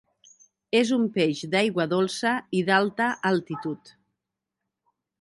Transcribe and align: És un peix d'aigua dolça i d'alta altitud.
És 0.79 0.93
un 0.95 1.03
peix 1.17 1.43
d'aigua 1.51 1.87
dolça 1.93 2.33
i 2.61 2.65
d'alta 2.71 3.13
altitud. 3.35 3.97